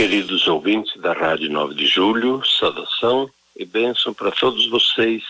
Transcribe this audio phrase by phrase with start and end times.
[0.00, 5.22] Queridos ouvintes da Rádio 9 de Julho, saudação e bênção para todos vocês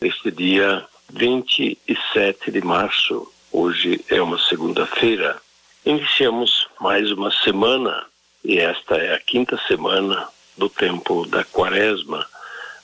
[0.00, 3.30] neste dia 27 de março.
[3.52, 5.36] Hoje é uma segunda-feira.
[5.84, 8.06] Iniciamos mais uma semana
[8.42, 12.26] e esta é a quinta semana do tempo da Quaresma.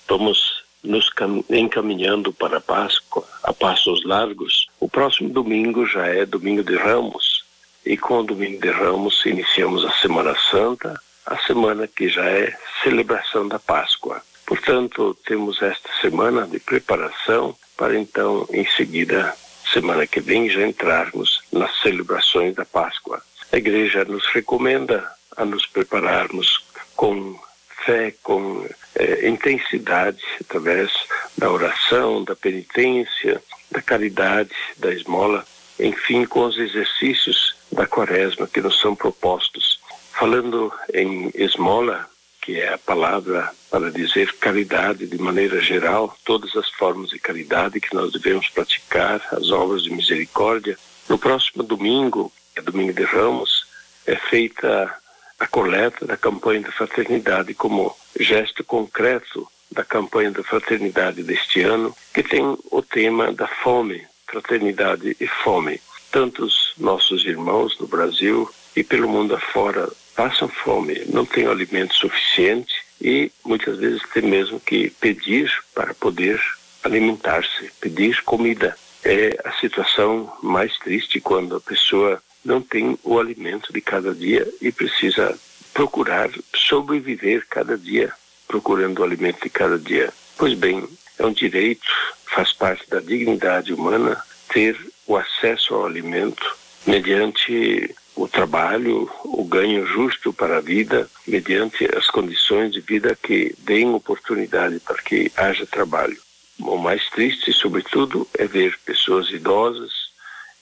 [0.07, 4.67] Vamos nos cam- encaminhando para a Páscoa a passos largos.
[4.79, 7.43] O próximo domingo já é Domingo de Ramos
[7.87, 12.57] e com o Domingo de Ramos iniciamos a Semana Santa, a semana que já é
[12.83, 14.23] celebração da Páscoa.
[14.47, 19.35] Portanto, temos esta semana de preparação para então, em seguida,
[19.73, 23.23] semana que vem, já entrarmos nas celebrações da Páscoa.
[23.51, 27.39] A Igreja nos recomenda a nos prepararmos com
[27.85, 30.93] fé, com eh, intensidade, através
[31.37, 35.45] da oração, da penitência, da caridade, da esmola,
[35.79, 39.81] enfim, com os exercícios da quaresma que nos são propostos.
[40.23, 42.09] Falando em esmola,
[42.41, 47.81] que é a palavra para dizer caridade de maneira geral, todas as formas de caridade
[47.81, 50.79] que nós devemos praticar, as obras de misericórdia.
[51.09, 53.67] No próximo domingo, é domingo de Ramos,
[54.07, 54.95] é feita
[55.41, 61.93] a coleta da campanha da fraternidade como gesto concreto da campanha da fraternidade deste ano,
[62.15, 65.81] que tem o tema da fome, fraternidade e fome.
[66.13, 72.75] Tantos nossos irmãos no Brasil e pelo mundo afora passam fome, não têm alimento suficiente
[73.01, 76.41] e muitas vezes têm mesmo que pedir para poder
[76.83, 78.77] alimentar-se, pedir comida.
[79.05, 84.49] É a situação mais triste quando a pessoa não tem o alimento de cada dia
[84.61, 85.39] e precisa
[85.73, 88.13] procurar sobreviver cada dia,
[88.47, 90.13] procurando o alimento de cada dia.
[90.37, 90.87] Pois bem,
[91.19, 91.87] é um direito,
[92.27, 96.57] faz parte da dignidade humana ter o acesso ao alimento
[96.87, 103.55] mediante o trabalho, o ganho justo para a vida, mediante as condições de vida que
[103.59, 106.19] deem oportunidade para que haja trabalho.
[106.61, 109.91] O mais triste, sobretudo, é ver pessoas idosas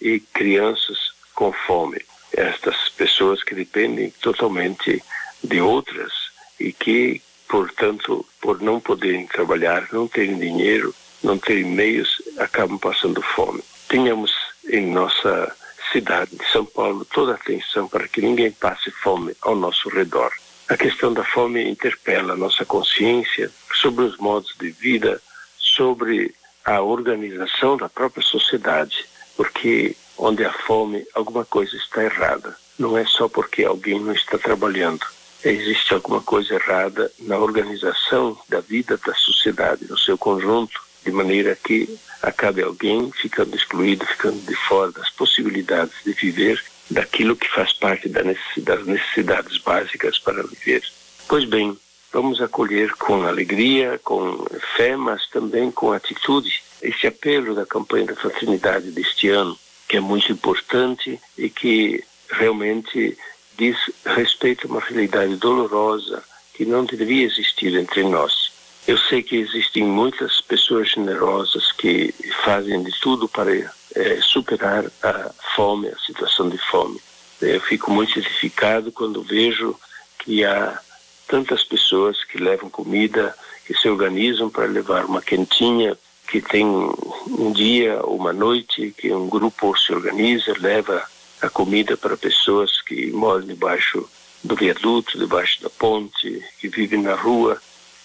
[0.01, 0.99] e crianças
[1.35, 2.01] com fome.
[2.33, 5.03] Estas pessoas que dependem totalmente
[5.43, 6.13] de outras
[6.59, 13.21] e que, portanto, por não poderem trabalhar, não terem dinheiro, não terem meios, acabam passando
[13.21, 13.63] fome.
[13.89, 14.33] Tenhamos
[14.69, 15.55] em nossa
[15.93, 20.33] cidade de São Paulo toda a atenção para que ninguém passe fome ao nosso redor.
[20.69, 25.21] A questão da fome interpela a nossa consciência sobre os modos de vida,
[25.59, 26.35] sobre
[26.65, 29.05] a organização da própria sociedade,
[29.37, 32.57] porque onde há fome, alguma coisa está errada.
[32.79, 35.05] Não é só porque alguém não está trabalhando.
[35.43, 41.57] Existe alguma coisa errada na organização da vida da sociedade, no seu conjunto, de maneira
[41.57, 47.73] que acabe alguém ficando excluído, ficando de fora das possibilidades de viver daquilo que faz
[47.73, 50.83] parte das necessidades básicas para viver.
[51.29, 51.77] Pois bem,
[52.13, 54.45] vamos acolher com alegria, com
[54.77, 59.57] fé, mas também com atitude esse apelo da campanha da fraternidade deste ano,
[59.89, 63.17] que é muito importante e que realmente
[63.57, 66.23] diz respeito a uma realidade dolorosa
[66.55, 68.50] que não deveria existir entre nós.
[68.87, 72.15] Eu sei que existem muitas pessoas generosas que
[72.45, 73.53] fazem de tudo para
[73.95, 77.01] é, superar a fome, a situação de fome.
[77.41, 79.79] Eu fico muito edificado quando vejo
[80.19, 80.79] que há
[81.27, 83.35] tantas pessoas que levam comida,
[83.67, 85.97] que se organizam para levar uma quentinha,
[86.29, 91.05] que tem um dia ou uma noite que um grupo se organiza, leva
[91.41, 94.09] a comida para pessoas que moram debaixo
[94.43, 97.61] do viaduto, debaixo da ponte, que vivem na rua.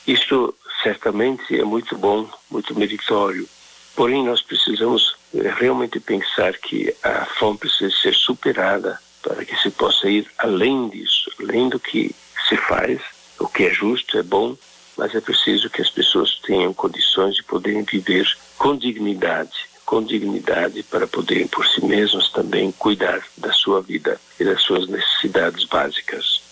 [0.08, 0.54] Isso
[0.86, 3.50] certamente é muito bom, muito meritório.
[3.96, 9.72] Porém, nós precisamos eh, realmente pensar que a fome precisa ser superada para que se
[9.72, 12.14] possa ir além disso, além do que
[12.48, 13.02] se faz,
[13.40, 14.56] o que é justo, é bom,
[14.96, 19.58] mas é preciso que as pessoas tenham condições de poderem viver com dignidade,
[19.88, 24.88] com dignidade para poderem por si mesmos também cuidar da sua vida e das suas
[24.88, 26.45] necessidades básicas.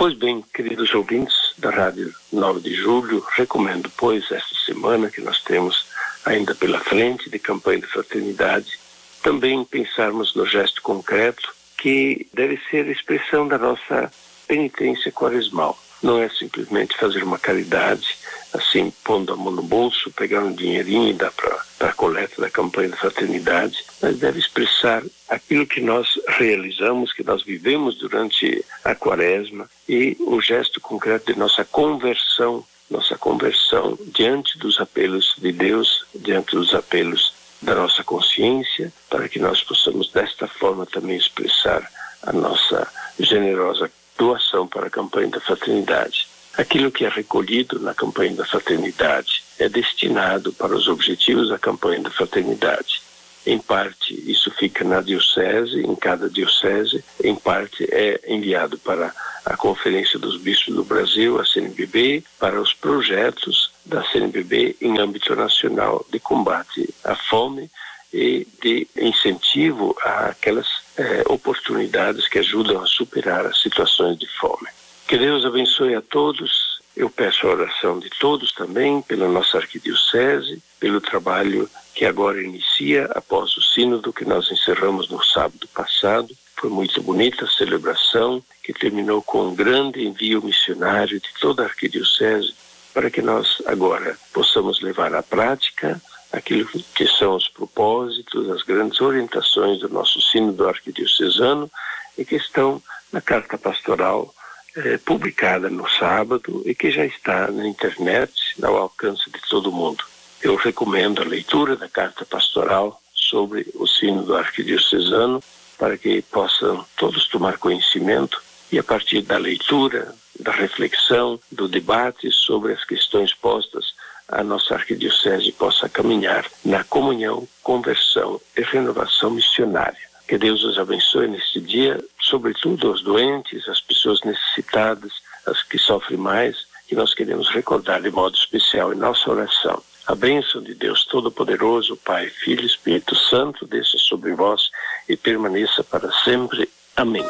[0.00, 5.42] Pois bem, queridos ouvintes da Rádio 9 de Julho, recomendo, pois, esta semana que nós
[5.42, 5.84] temos
[6.24, 8.80] ainda pela frente de campanha de fraternidade,
[9.22, 14.10] também pensarmos no gesto concreto que deve ser a expressão da nossa
[14.48, 15.78] penitência quaresmal.
[16.02, 18.16] Não é simplesmente fazer uma caridade,
[18.54, 22.50] assim, pondo a mão no bolso, pegar um dinheirinho e dar para a coleta da
[22.50, 28.94] campanha da fraternidade, mas deve expressar aquilo que nós realizamos, que nós vivemos durante a
[28.94, 36.04] quaresma e o gesto concreto de nossa conversão, nossa conversão diante dos apelos de Deus,
[36.14, 41.88] diante dos apelos da nossa consciência, para que nós possamos desta forma também expressar
[42.22, 42.88] a nossa
[43.18, 43.90] generosa
[44.20, 46.28] doação para a campanha da fraternidade.
[46.58, 52.02] Aquilo que é recolhido na campanha da fraternidade é destinado para os objetivos da campanha
[52.02, 53.00] da fraternidade.
[53.46, 59.14] Em parte, isso fica na diocese, em cada diocese, em parte é enviado para
[59.46, 65.34] a Conferência dos Bispos do Brasil, a CNBB, para os projetos da CNBB em âmbito
[65.34, 67.70] nacional de combate à fome
[68.12, 70.68] e de incentivo àquelas
[71.00, 74.68] eh, oportunidades que ajudam a superar as situações de fome.
[75.08, 76.78] Que Deus abençoe a todos.
[76.94, 83.06] Eu peço a oração de todos também, pela nossa arquidiocese, pelo trabalho que agora inicia
[83.14, 86.28] após o sínodo que nós encerramos no sábado passado.
[86.54, 91.66] Foi muito bonita a celebração, que terminou com um grande envio missionário de toda a
[91.66, 92.52] arquidiocese,
[92.92, 95.98] para que nós agora possamos levar à prática
[96.32, 101.70] aquilo que são os propósitos, as grandes orientações do nosso sínodo arquidiocesano
[102.16, 102.82] e que estão
[103.12, 104.32] na carta pastoral
[104.76, 108.32] eh, publicada no sábado e que já está na internet,
[108.62, 110.04] ao alcance de todo mundo.
[110.40, 115.42] Eu recomendo a leitura da carta pastoral sobre o sínodo arquidiocesano
[115.76, 118.40] para que possam todos tomar conhecimento
[118.70, 123.94] e a partir da leitura, da reflexão, do debate sobre as questões postas
[124.30, 129.98] a nossa arquidiocese possa caminhar na comunhão, conversão e renovação missionária.
[130.28, 135.12] Que Deus os abençoe neste dia, sobretudo os doentes, as pessoas necessitadas,
[135.44, 136.56] as que sofrem mais,
[136.86, 139.82] que nós queremos recordar de modo especial em nossa oração.
[140.06, 144.70] A bênção de Deus Todo-Poderoso, Pai, Filho e Espírito Santo, desça sobre vós
[145.08, 146.68] e permaneça para sempre.
[146.96, 147.24] Amém.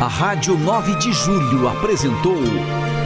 [0.00, 2.36] A Rádio 9 de Julho apresentou